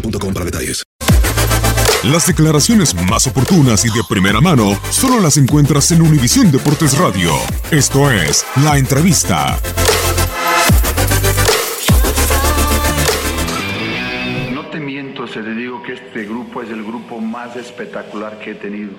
[0.00, 0.84] boostmobile.com para detalles.
[2.04, 7.32] Las declaraciones más oportunas y de primera mano solo las encuentras en Univisión Deportes Radio.
[7.70, 9.58] Esto es La Entrevista.
[14.52, 18.52] No te miento, se te digo que este grupo es el grupo más espectacular que
[18.52, 18.92] he tenido,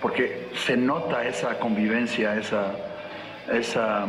[0.00, 2.74] porque se nota esa convivencia, esa,
[3.52, 4.06] esa,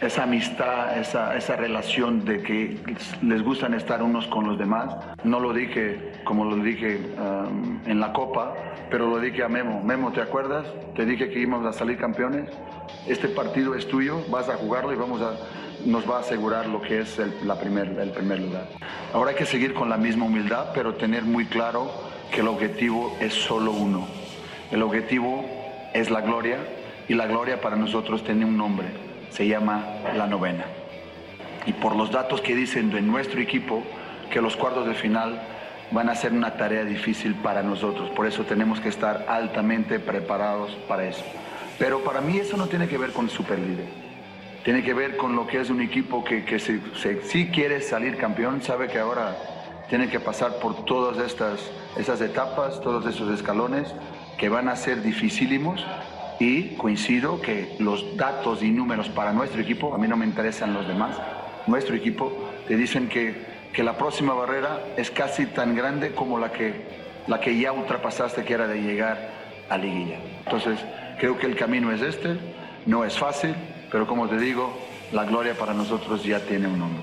[0.00, 2.76] esa amistad, esa, esa relación de que
[3.22, 4.94] les gustan estar unos con los demás.
[5.24, 8.54] No lo dije como lo dije um, en la Copa,
[8.90, 9.82] pero lo dije a Memo.
[9.82, 10.66] Memo, ¿te acuerdas?
[10.96, 12.48] Te dije que íbamos a salir campeones.
[13.06, 15.34] Este partido es tuyo, vas a jugarlo y vamos a,
[15.86, 18.68] nos va a asegurar lo que es la primer, el primer lugar.
[19.12, 21.90] Ahora hay que seguir con la misma humildad, pero tener muy claro
[22.32, 24.06] que el objetivo es solo uno.
[24.70, 25.44] El objetivo
[25.92, 26.58] es la gloria
[27.08, 28.88] y la gloria para nosotros tiene un nombre,
[29.34, 29.84] se llama
[30.16, 30.64] la novena.
[31.66, 33.82] Y por los datos que dicen de nuestro equipo,
[34.30, 35.40] que los cuartos de final
[35.90, 38.10] van a ser una tarea difícil para nosotros.
[38.10, 41.24] Por eso tenemos que estar altamente preparados para eso.
[41.78, 43.86] Pero para mí eso no tiene que ver con superlíder.
[44.62, 46.80] Tiene que ver con lo que es un equipo que, que si,
[47.24, 49.36] si, quiere salir campeón, sabe que ahora
[49.88, 51.60] tiene que pasar por todas estas
[51.96, 53.94] esas etapas, todos esos escalones
[54.38, 55.84] que van a ser dificílimos
[56.40, 60.74] y coincido que los datos y números para nuestro equipo, a mí no me interesan
[60.74, 61.16] los demás,
[61.66, 62.32] nuestro equipo,
[62.66, 66.72] te dicen que que la próxima barrera es casi tan grande como la que,
[67.26, 69.18] la que ya ultrapasaste, que era de llegar
[69.68, 70.18] a liguilla.
[70.46, 70.78] Entonces,
[71.18, 72.36] creo que el camino es este,
[72.86, 73.54] no es fácil,
[73.90, 74.72] pero como te digo,
[75.12, 77.02] la gloria para nosotros ya tiene un nombre.